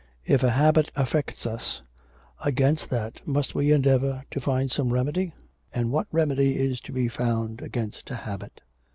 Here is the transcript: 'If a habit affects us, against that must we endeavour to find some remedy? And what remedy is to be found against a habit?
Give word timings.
'If 0.25 0.41
a 0.41 0.49
habit 0.49 0.89
affects 0.95 1.45
us, 1.45 1.83
against 2.43 2.89
that 2.89 3.21
must 3.27 3.53
we 3.53 3.71
endeavour 3.71 4.23
to 4.31 4.41
find 4.41 4.71
some 4.71 4.91
remedy? 4.91 5.31
And 5.75 5.91
what 5.91 6.07
remedy 6.11 6.57
is 6.57 6.81
to 6.81 6.91
be 6.91 7.07
found 7.07 7.61
against 7.61 8.09
a 8.09 8.15
habit? 8.15 8.61